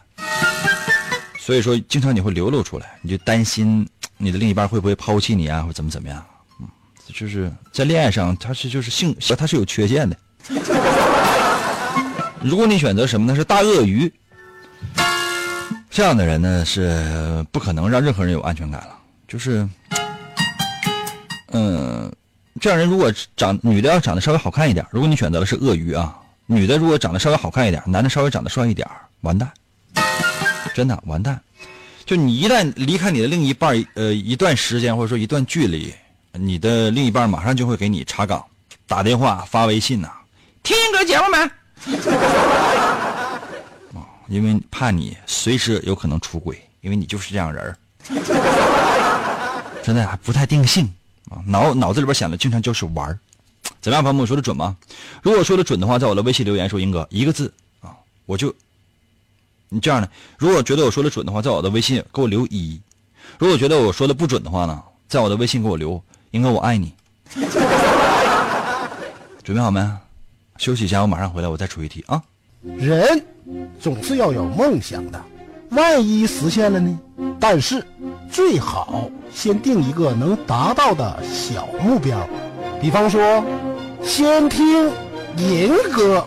[1.50, 3.84] 所以说，经常你会流露出来，你就担心
[4.18, 6.24] 你的另一半会不会抛弃你啊，或怎么怎么样？
[6.60, 6.68] 嗯，
[7.12, 10.16] 就是在恋爱上，他是就是性，他是有缺陷的。
[12.40, 13.34] 如果你选择什么呢？
[13.34, 14.12] 是大鳄鱼，
[15.90, 18.96] 这样的人呢是不可能让任何人有安全感了。
[19.26, 19.68] 就是，
[21.48, 22.08] 嗯，
[22.60, 28.88] 这样人如果长女的要长得稍微好看一点，如果你选择的是鳄鱼啊，女的如果长得稍微好看一点，男的稍微长得帅一点，
[29.22, 29.50] 完蛋。
[30.74, 31.40] 真的完蛋，
[32.06, 35.92] 就你一旦离开你的另一半呃，一段时间或者说一段距离，
[36.32, 38.44] 你的另一半马上就会给你查岗，
[38.86, 40.08] 打电话发微信呐，
[40.62, 41.38] 听哥节目没？
[43.98, 47.76] 啊， 因为怕你随时有可能出轨，因为你就是这样人
[49.82, 50.88] 真的还不太定性
[51.30, 53.18] 啊，脑脑子里边想的经常就是玩
[53.80, 54.76] 怎么样，朋友们我说的准吗？
[55.22, 58.54] 如果说的准的话，在我的微信留言说，英哥一个字啊，我就。
[59.72, 62.76] 你这样的，如果觉得我说的准的话，在我的微信给我留一；
[63.38, 66.02] 如果觉得我说的不准的话呢，在我的微信给我留
[66.32, 66.92] “应该我爱你”。
[69.44, 69.80] 准备好没？
[70.58, 72.20] 休息一下，我马上回来，我再出一题啊。
[72.76, 73.24] 人
[73.80, 75.24] 总是要有梦想的，
[75.70, 76.98] 万一实现了呢？
[77.38, 77.80] 但是
[78.28, 82.28] 最好先定一个能达到的小目标，
[82.80, 83.44] 比方说，
[84.02, 84.90] 先听
[85.36, 86.26] 银哥，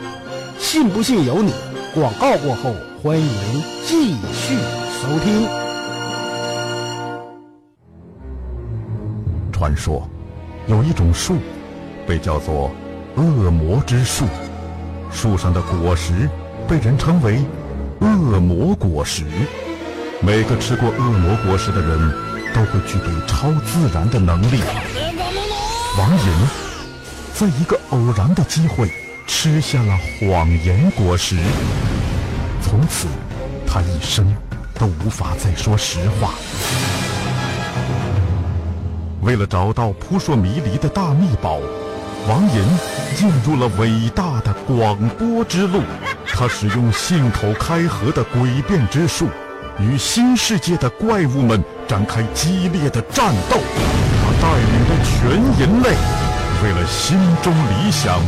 [0.57, 1.51] 信不信由你。
[1.93, 2.73] 广告过后。
[3.03, 3.27] 欢迎
[3.85, 4.55] 继续
[5.01, 5.45] 收听。
[9.51, 10.07] 传说
[10.67, 11.35] 有一种树，
[12.07, 12.71] 被叫做
[13.17, 14.25] 恶魔之树，
[15.11, 16.29] 树上的果实
[16.65, 17.43] 被人称为
[17.99, 19.25] 恶魔果实。
[20.21, 21.99] 每个吃过恶魔果实的人
[22.53, 24.61] 都会具备超自然的能力。
[25.97, 26.47] 王莹
[27.33, 28.89] 在一个偶然的机会
[29.27, 31.35] 吃下了谎言果实。
[32.63, 33.07] 从此，
[33.67, 34.25] 他一生
[34.79, 36.33] 都无法再说实话。
[39.21, 41.59] 为了找到扑朔迷离的大秘宝，
[42.27, 42.63] 王银
[43.15, 45.81] 进入了伟大的广播之路。
[46.25, 49.27] 他使用信口开河的诡辩之术，
[49.79, 53.57] 与新世界的怪物们展开激烈的战斗。
[54.21, 56.22] 他带领着全人类。
[56.63, 58.21] 为了心中理想，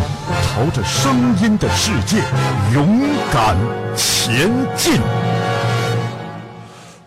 [0.44, 2.18] 朝着声音的世界
[2.74, 3.56] 勇敢
[3.96, 5.00] 前进。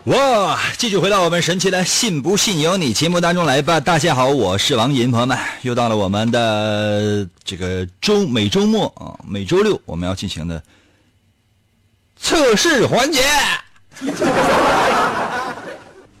[0.05, 0.59] 哇！
[0.79, 3.79] 继续回到我们神奇的“信不信由你”节目当中来吧。
[3.79, 10.63] 大家好，我是王银，朋友们，又到了我们的这个周每周末啊，每周六我们要进行的
[12.19, 13.21] 测试环节。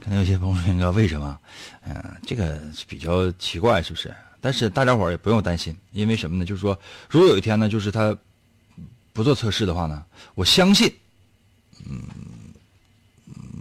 [0.03, 1.35] 可能有些朋友说：“为什么？
[1.87, 1.95] 嗯，
[2.27, 6.45] 这个比较奇怪，是不是？”但是大家伙也不用担心，因为什么呢？
[6.45, 8.17] 就是说，如果有一天呢，就是他
[9.11, 10.03] 不做测试的话呢，
[10.35, 10.93] 我相信，
[11.85, 12.01] 嗯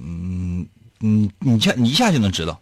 [0.01, 0.69] 嗯
[1.01, 2.61] 嗯，你下你一下就能知道，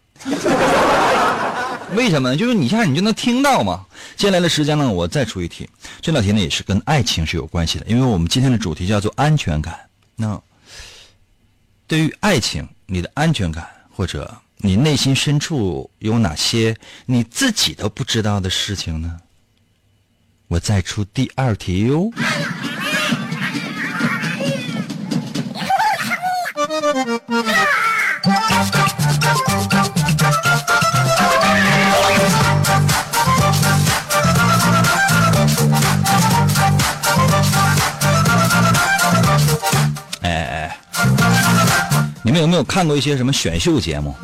[1.94, 2.36] 为什么呢？
[2.36, 3.84] 就是你一下你就能听到嘛。
[4.16, 5.68] 接下来的时间呢，我再出一题，
[6.00, 9.78] 这道题呢也是跟爱情是有关系的，因为我们今天的主题叫做安全感。
[10.14, 10.40] 那
[11.86, 14.34] 对于爱情，你的安全感或者？
[14.58, 19.20] 你内心深处有哪些你自己都不知道的事情呢？
[20.48, 22.10] 我再出第二题哟。
[42.36, 44.14] 们有没有看过一些什么选秀节目？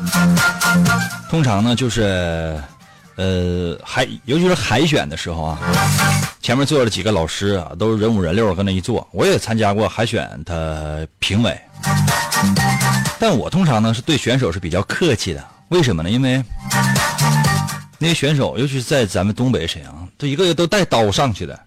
[1.29, 2.55] 通常呢，就是，
[3.15, 5.57] 呃，海，尤其是海选的时候啊，
[6.39, 9.07] 前面坐了几个老师啊，都是人五人六，搁那一坐。
[9.11, 11.59] 我也参加过海选的评委，
[13.17, 15.43] 但我通常呢是对选手是比较客气的。
[15.69, 16.09] 为什么呢？
[16.11, 16.43] 因为
[17.97, 21.59] 那些选手，尤其是在咱们东北沈阳，都一个个都带刀上去的。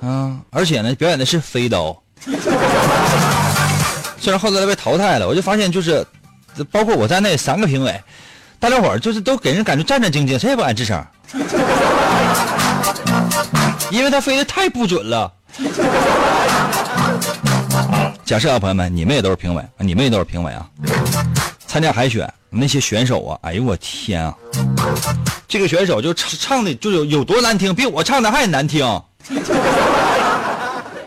[0.00, 1.94] 嗯，而且呢，表演的是飞刀。
[4.24, 6.02] 虽然后来被淘汰了，我就发现就是，
[6.70, 8.00] 包括我在内三个评委，
[8.58, 11.04] 大家伙儿就是都给人感觉战战兢兢，谁也不敢吱声，
[13.90, 15.30] 因为他飞的太不准了。
[18.24, 20.66] 假设啊，朋友们，你们也都是评委，你们也都是评委啊。
[21.66, 24.34] 参加海选那些选手啊，哎呦我天啊！
[25.46, 28.86] 这个选手就唱唱的就有有多难听，比我唱的还难听。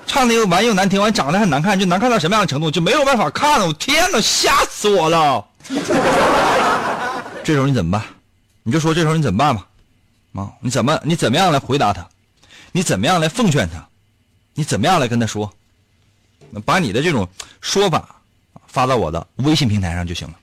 [0.07, 3.67] 唱的又完又难听，完长得还难看，就难看到什么样的程度，就没有办法看了。
[3.67, 5.45] 我天哪，吓死我了！
[7.43, 8.03] 这时候你怎么办？
[8.63, 9.67] 你就说这时候你怎么办吧？
[10.33, 12.07] 啊，你怎么你怎么样来回答他？
[12.71, 13.87] 你怎么样来奉劝他？
[14.53, 15.53] 你怎么样来跟他说？
[16.65, 17.27] 把你的这种
[17.59, 18.15] 说法
[18.67, 20.33] 发到我的微信平台上就行了。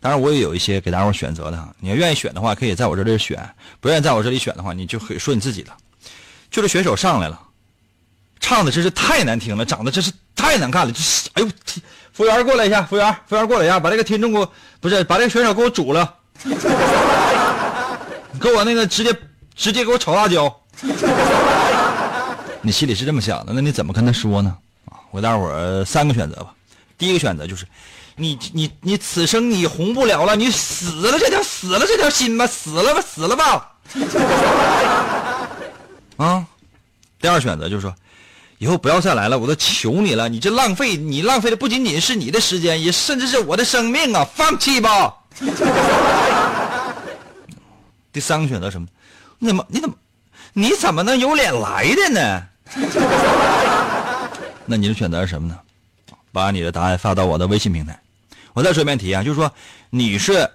[0.00, 1.68] 当然，我也有一些给大伙选择的。
[1.78, 3.38] 你要愿意选的话，可以在我这里选；
[3.80, 5.72] 不愿意在我这里选的话，你就可以说你自己的。
[6.50, 7.40] 就这选手上来了，
[8.44, 10.92] 唱的真是太难听了，长得真是太难看了。
[10.92, 11.48] 这是，哎呦，
[12.12, 16.14] 服务员过来一下，服务员，服务员过来一下，把这个听众给我，不是把这个选手给我煮了，
[18.38, 19.18] 给我那个直接
[19.56, 20.54] 直接给我炒辣椒。
[22.60, 24.54] 你心里是这么想的，那你怎么跟他说呢？
[25.10, 26.52] 我给大伙三个选择吧。
[26.98, 27.64] 第一个选择就是，
[28.16, 33.72] 你你你此生你红不了了，你死了这条死了这条心吧，死了吧死了吧。
[36.18, 36.44] 啊，
[37.18, 37.94] 第二选择就是说，
[38.64, 45.14] 以后不要再来了，我都求你了，你这浪费你浪费的不仅仅是你的时间，也甚至是我的生命啊，放弃吧。
[48.10, 48.88] 第三个选择什么？
[49.38, 49.94] 你怎么你怎么
[50.54, 52.42] 你怎么能有脸来的呢？
[54.64, 55.58] 那你的选择是什么呢？
[56.32, 58.00] 把你的答案发到我的微信平台。
[58.54, 59.52] 我再说一遍题啊，就是说
[59.90, 60.48] 你是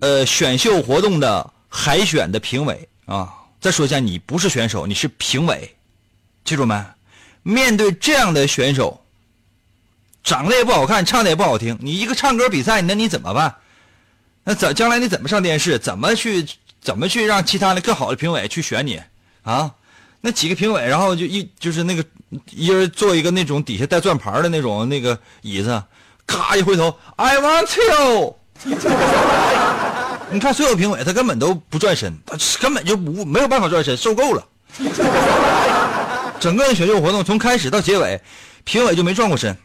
[0.00, 3.32] 呃选秀活动的海选的评委啊。
[3.62, 5.74] 再说一下，你不是选手，你是评委，
[6.44, 6.84] 记住没？
[7.46, 9.00] 面对这样的选手，
[10.24, 13.54] 长得也不好看，唱的也不好听，你一个唱歌比赛，那你怎么办？
[14.42, 15.78] 那怎将来你怎么上电视？
[15.78, 16.44] 怎么去
[16.80, 19.00] 怎么去让其他的更好的评委去选你
[19.44, 19.70] 啊？
[20.22, 22.04] 那几个评委，然后就一就是那个
[22.50, 25.80] 一人坐一个那种底下带转盘的那种那个椅子，
[26.26, 28.36] 咔一回头，I want you。
[30.32, 34.44] 你看所有评委，他根本都不转身，他根本就不没有办法转身，受够了。
[36.38, 38.20] 整个选秀活动从开始到结尾，
[38.64, 39.56] 评委就没转过身。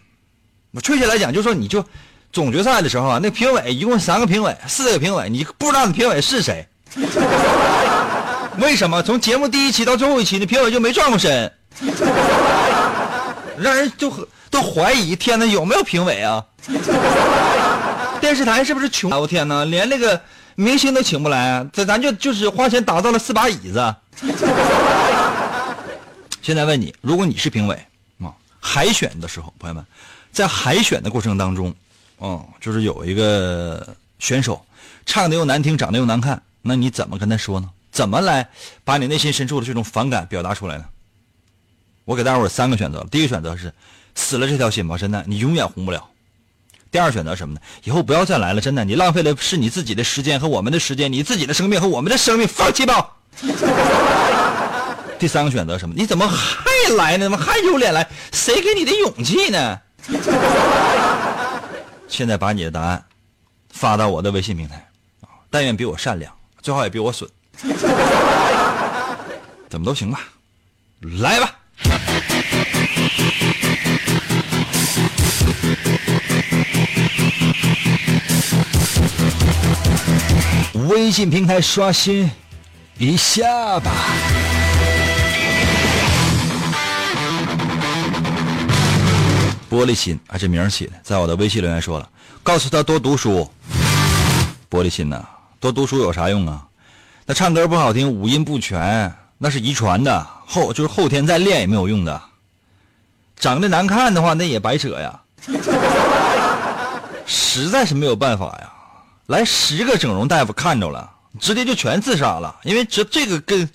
[0.72, 1.84] 我确切来讲，就说你就
[2.32, 6.66] 总决赛的时候啊，那评委一共三个评委，四个评委，你不知道你评委是谁。
[8.60, 11.52] 为什么从节目第一期到最后一期，那评委就没转过身？
[13.58, 16.44] 让人就都怀疑，天哪，有没有评委啊？
[18.20, 19.12] 电视台是不是穷？
[19.12, 20.20] 我天哪，连那个
[20.56, 23.96] 明星都请不来，这咱就就是花钱打造了四把椅子。
[26.42, 27.76] 现在问你，如果你是评委
[28.20, 29.86] 啊，海选的时候，朋友们，
[30.32, 31.74] 在海选的过程当中，
[32.18, 34.66] 哦，就是有一个选手
[35.06, 37.70] 唱的又难听，长得又难看，那你怎么跟他说呢？
[37.92, 38.50] 怎么来
[38.84, 40.86] 把你内心深处的这种反感表达出来呢？
[42.06, 43.72] 我给大伙儿三个选择，第一个选择是
[44.16, 46.08] 死了这条心吧，真的，你永远红不了。
[46.90, 47.62] 第二选择什么呢？
[47.84, 53.18] 以后不要再来了，真的，你浪费的是你自己的时间和我们的时间，你自己的生命和我们的生命，放弃吧。
[55.22, 55.94] 第三个选择什么？
[55.96, 56.66] 你怎么还
[56.98, 57.26] 来呢？
[57.26, 58.10] 怎么还有脸来？
[58.32, 59.80] 谁给你的勇气呢？
[62.08, 63.06] 现在把你的答案
[63.70, 64.78] 发到我的微信平台
[65.22, 67.30] 啊，但愿比我善良，最好也比我损，
[69.70, 70.22] 怎么都行吧，
[71.20, 71.56] 来吧。
[80.90, 82.32] 微信平台刷新
[82.98, 83.92] 一下吧。
[89.72, 92.10] 玻璃心啊，这名儿起的，在我的微信留言说了，
[92.44, 93.50] 告诉他多读书。
[94.70, 95.24] 玻璃心呐，
[95.62, 96.68] 多读书有啥用啊？
[97.26, 102.22] 那唱歌不好听，五音不全，那是遗传的，后就是后天再练也没有用的。
[103.38, 105.22] 长得难看的话，那也白扯呀。
[107.26, 108.70] 实在是没有办法呀。
[109.28, 111.10] 来十个整容大夫看着了，
[111.40, 113.70] 直接就全自杀了，因为这这个跟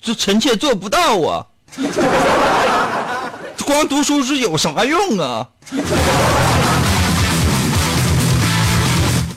[0.00, 1.46] 这臣妾做不到啊。
[3.70, 5.46] 光读书是有啥用啊？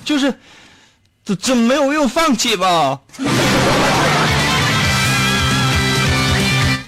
[0.03, 0.33] 就是
[1.23, 2.99] 这这没有用，放弃吧。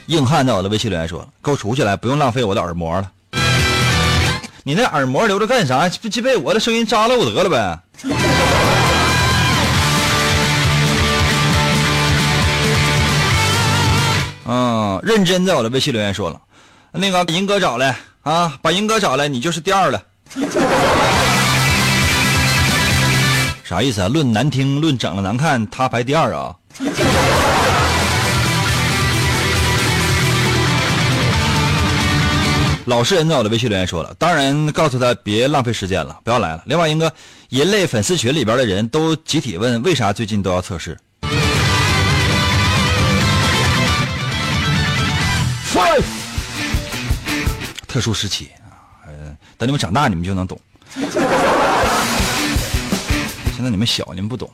[0.07, 3.11] 硬汉在我的微信留言说：“给我出去来，不用浪费我的耳膜了。
[4.63, 5.87] 你那耳膜留着干啥？
[6.01, 7.79] 不就被我的声音扎漏得了呗？”
[14.47, 16.39] 嗯，认真在我的微信留言说了，
[16.97, 20.01] 那个银哥找来啊，把银哥找来，你就是第二了。
[23.63, 24.07] 啥意思啊？
[24.07, 26.55] 论难听，论长得难看，他排第二啊？
[32.85, 36.61] 老实人在我的微信留言说了，当然告诉他别浪费时间了，不要来了。
[36.65, 37.11] 另外，英哥，
[37.49, 40.97] 人类粉丝群里边的人都集体问，为啥最近都要测试？
[47.95, 49.13] 特殊时期啊，呃，
[49.57, 50.59] 等你们长大，你们就能懂。
[53.55, 54.49] 现在你们小，你们不懂。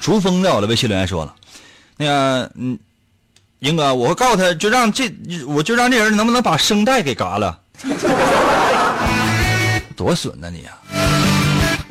[0.00, 1.34] 竹峰在我的微信留言说了，
[1.98, 2.78] 那个，嗯，
[3.58, 5.12] 英哥，我告诉他，就让这，
[5.46, 7.60] 我就让这人能不能把声带给嘎了？
[9.94, 10.72] 多损呐你呀！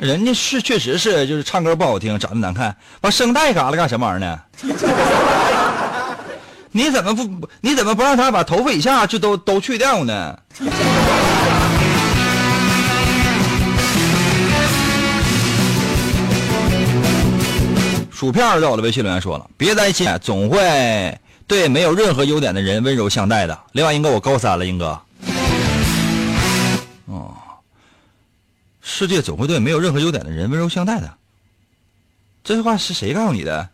[0.00, 4.40] 人家是确实是就是唱歌不好听，长得难看，把声带嘎了干什么玩意儿呢？
[6.78, 10.38] 你怎么不你怎么不让他把头发以下就都都去掉呢？
[18.12, 21.18] 薯片在我的微信留言说了，别担心，总会
[21.48, 23.58] 对没有任何优点的人温柔相待的。
[23.72, 25.00] 另外，英哥我高三了，英哥。
[27.06, 27.34] 哦，
[28.80, 31.12] 世界总会对没有任何优点的人温柔相待的。
[32.44, 33.68] 这句话是谁告诉你的？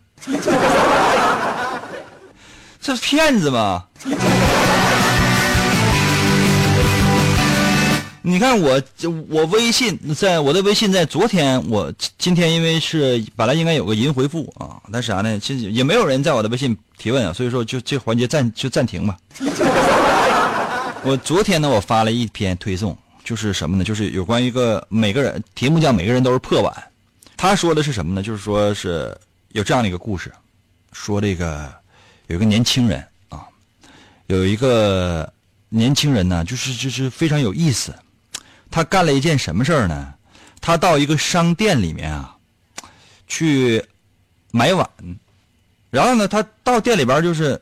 [2.85, 3.83] 这是骗子吗？
[8.21, 8.79] 你看我，
[9.27, 15.39] 我微信在我的微信在昨天，我今天因为是本来应该有个银回复啊，但是啥呢？
[15.39, 19.17] 其实也没有人在我的微信提问啊，所以说就这环节暂就暂停吧。
[21.01, 23.83] 我昨天呢，我发了一篇推送，就是什么呢？
[23.83, 26.71] 就是有关一个每个人题目叫每个人都是破碗。
[27.35, 28.21] 他说的是什么呢？
[28.21, 29.17] 就是说是
[29.53, 30.31] 有这样的一个故事，
[30.93, 31.73] 说这个
[32.27, 33.45] 有一个年轻人啊，
[34.27, 35.31] 有一个
[35.69, 37.93] 年轻人呢，就是就是非常有意思。
[38.71, 40.13] 他干了一件什么事儿呢？
[40.59, 42.35] 他到一个商店里面啊，
[43.27, 43.85] 去
[44.51, 44.89] 买碗，
[45.91, 47.61] 然后呢，他到店里边就是，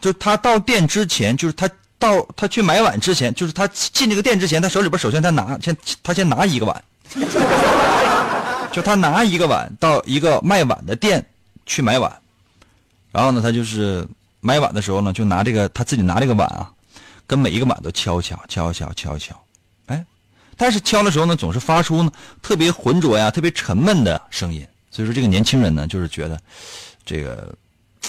[0.00, 6.84] 就他到店之前，就是他到他去买碗之前，就是他进这个店之前，他手里边首先他拿先他先拿一个碗，
[8.72, 11.24] 就他拿一个碗到一个卖碗的店
[11.64, 12.12] 去买碗，
[13.12, 14.06] 然后呢，他就是
[14.40, 16.72] 买碗的时候呢，就拿这个他自己拿这个碗啊，
[17.26, 19.40] 跟每一个碗都敲敲敲敲敲敲。
[19.86, 20.04] 哎
[20.56, 22.10] 但是敲的时候呢，总是发出呢
[22.40, 24.66] 特别浑浊呀、特别沉闷的声音。
[24.90, 26.38] 所以说，这个年轻人呢，就是觉得
[27.04, 27.54] 这个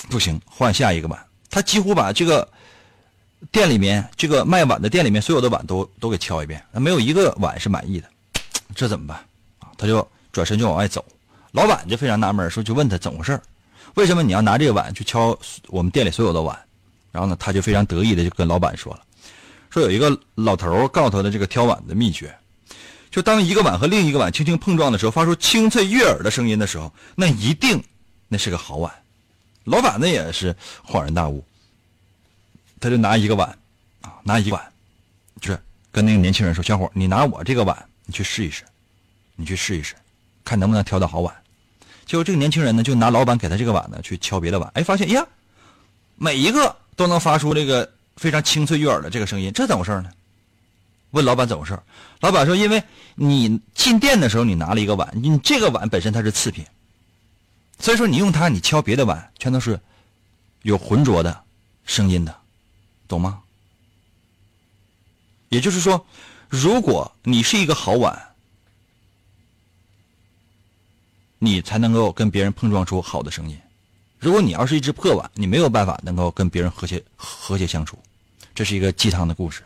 [0.10, 1.26] 不行，换下一个碗。
[1.50, 2.48] 他几乎把这个
[3.52, 8.08] 店里面这个卖碗的店里面所有的碗都都给敲一遍，没有一个碗是满意的。
[8.76, 9.18] 这怎么办？
[9.78, 11.04] 他就转身就往外走。
[11.52, 13.40] 老板就非常纳闷，说就问他怎么回事
[13.96, 15.38] 为什么你要拿这个碗去敲
[15.68, 16.58] 我们店里所有的碗？
[17.12, 19.02] 然后呢，他就非常得意的就跟老板说了。
[19.70, 22.36] 说有一个老头告诉他的这个挑碗的秘诀，
[23.12, 27.84] 就当一个碗和另一个碗轻轻碰撞的时候，发出清脆悦耳的声音的时候，那一定
[28.28, 28.92] 那是个好碗。
[29.64, 31.44] 老板呢也是恍然大悟，
[32.80, 33.48] 他就拿一个碗
[34.02, 34.74] 啊，拿一个碗，
[35.40, 35.60] 就是
[35.92, 38.64] 跟那个年轻人说：“小伙，你拿我这个碗，你去试一试，
[39.36, 39.94] 你去试一试，
[40.44, 41.34] 看能不能挑到好碗。”
[42.06, 45.26] 结果这个年轻人呢，就拿老板给他这个碗呢去敲别的碗，哎，发现呀，
[46.16, 47.92] 每一个都能发出这个。
[48.16, 50.12] 非常清脆悦耳的这个声音，这怎么回事呢？
[51.10, 51.80] 问老板怎么回事？
[52.20, 52.82] 老板说：“因为
[53.16, 56.64] 你进店的时候，你拿了一个碗，你这个碗本身它是次品，
[57.80, 59.80] 所以说你用它，你敲别的碗，全都是
[60.62, 61.44] 有浑浊的
[61.86, 62.36] 声音的，
[63.08, 63.42] 懂吗？
[65.50, 66.06] 也就是说，
[66.50, 68.33] 如果你是一个好碗，
[71.44, 73.58] 你才能够跟别人碰撞出好的声音。”
[74.18, 78.00] 如果你要是一只破碗，你没有办法能够跟别人和谐和谐相处。
[78.56, 79.62] 这是一个鸡汤的故事，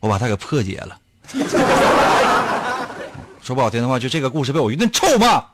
[0.00, 0.98] 我把它给破解了。
[3.42, 5.44] 说不好听的话，就这个故事被我一顿臭骂。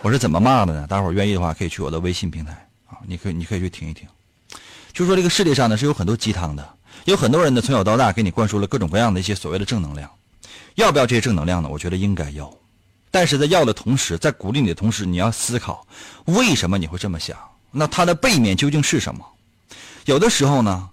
[0.00, 0.86] 我是怎么骂的呢？
[0.86, 2.52] 大伙儿愿意的话，可以去我的微信平台
[2.86, 4.06] 啊，你可以你可以去听一听。
[4.92, 6.68] 就说这个世界上呢是有很多鸡汤的，
[7.06, 10.08] 有很多人呢从小到大给你灌输了各种各样的一些所谓的正能量。
[10.76, 11.68] 要不要这些正能量呢？
[11.68, 12.48] 我觉得应该要。
[13.12, 15.86] 但是在要的同时，在鼓励你的同时，你要思考
[16.24, 17.38] 为什么你会这么想？
[17.70, 19.24] 那它的背面究竟是什么？
[20.06, 20.88] 有的时候呢，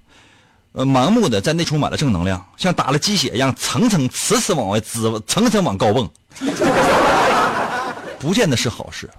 [0.73, 6.09] 呃，盲目的在内充满了正能量，像打了鸡血一样，层层次次往外滋，层层往高蹦，
[8.19, 9.09] 不见得是好事。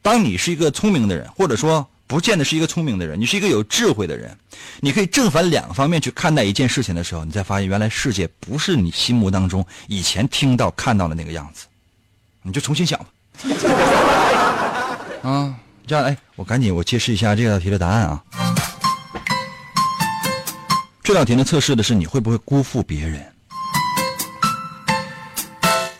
[0.00, 4.36] 当你是一个聪明的人，或者说不见得是一个聪明的人，你是一个有智慧的人，
[4.80, 11.66] 你可以正反两方面去看待一件事情的时候，你才发现原来世界不是你心目当中以前听到看到的那个样子。
[12.48, 13.06] 你就重新想吧。
[15.22, 15.54] 啊，
[15.86, 18.22] 这样，哎，我赶紧我揭示一下这道题的答案啊。
[21.02, 23.20] 这道题呢测试的是你会不会辜负别人。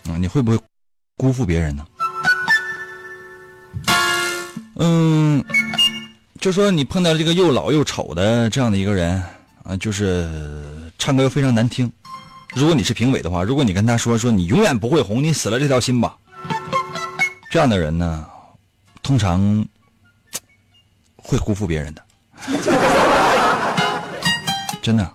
[0.08, 0.58] 啊，你会不会
[1.16, 1.86] 辜负别人呢？
[4.76, 5.44] 嗯，
[6.40, 9.22] 就说你碰到这个又老又丑的这样的一个人
[9.64, 10.30] 啊，就是
[10.98, 11.90] 唱歌又非常难听。
[12.54, 16.16] 如果你是评委的话，如果你跟他说说你永远不会红，你死了这条心吧。
[17.50, 18.26] 这样的人呢，
[19.02, 19.66] 通常
[21.16, 22.04] 会辜负别人的，
[24.82, 25.14] 真的。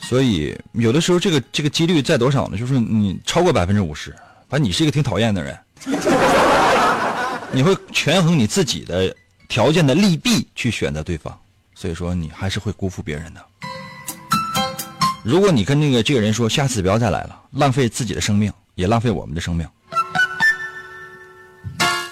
[0.00, 2.56] 所以有的时候这个这个几率在多少呢？
[2.56, 4.10] 就是你超过百分之五十，
[4.48, 5.58] 反正你是一个挺讨厌的人，
[7.52, 9.14] 你会权衡你自己的
[9.48, 11.38] 条件的利弊去选择对方，
[11.74, 13.44] 所以说你还是会辜负别人的。
[15.22, 19.68] 如果你跟那个这个人说下次不要再来了，浪费自己的生命，也浪费我们的生命。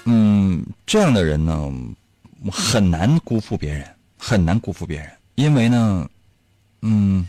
[0.05, 1.73] 嗯，这样的人呢，
[2.51, 3.87] 很难辜负别人，
[4.19, 6.09] 很难辜负别人，因为呢，
[6.83, 7.25] 嗯，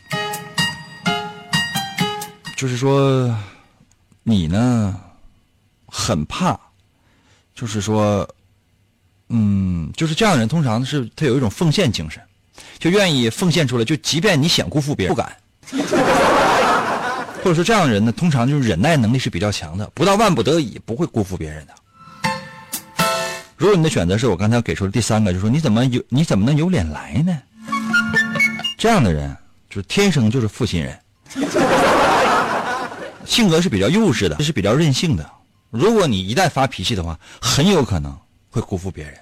[2.55, 3.31] 就是说，
[4.23, 4.99] 你呢，
[5.85, 6.59] 很怕，
[7.53, 8.27] 就是说，
[9.29, 12.19] 嗯，就是这样的人，通常是他有一种奉献精神，
[12.79, 15.37] 就愿意奉献出来，就即便你想辜负别人，不敢。
[17.47, 21.73] 或者说，这样的人呢，通常就是忍耐能力是比较强的，不到万不得已不会辜负别人的。
[23.55, 27.41] 如果你的选择是我刚才给出的第三个，就是说你怎么有你怎么能有脸来呢？
[28.77, 29.33] 这样的人
[29.69, 30.99] 就是天生就是负心人，
[33.23, 35.25] 性格是比较幼稚的，是比较任性的。
[35.69, 38.13] 如果你一旦发脾气的话，很有可能
[38.49, 39.13] 会辜负别人。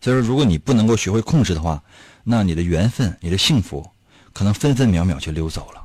[0.00, 1.82] 所以说，如果你不能够学会控制的话，
[2.22, 3.86] 那你的缘分、你的幸福，
[4.32, 5.83] 可能分分秒秒就溜走了。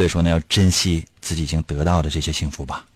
[0.00, 2.86] 所以说呢，要珍惜自己已经得到的这些幸福吧。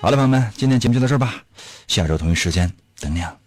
[0.00, 1.42] 好了，朋友们，今天节目就到这儿吧，
[1.88, 3.39] 下周同一时间等你啊。